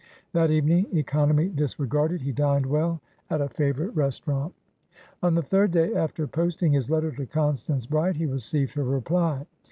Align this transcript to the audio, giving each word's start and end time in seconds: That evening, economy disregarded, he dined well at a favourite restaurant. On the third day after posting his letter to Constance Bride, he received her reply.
That 0.33 0.49
evening, 0.49 0.87
economy 0.97 1.49
disregarded, 1.49 2.21
he 2.21 2.31
dined 2.31 2.65
well 2.65 3.01
at 3.29 3.39
a 3.39 3.47
favourite 3.49 3.95
restaurant. 3.95 4.51
On 5.21 5.35
the 5.35 5.43
third 5.43 5.69
day 5.69 5.93
after 5.93 6.25
posting 6.25 6.73
his 6.73 6.89
letter 6.89 7.11
to 7.11 7.27
Constance 7.27 7.85
Bride, 7.85 8.15
he 8.15 8.25
received 8.25 8.73
her 8.73 8.83
reply. 8.83 9.45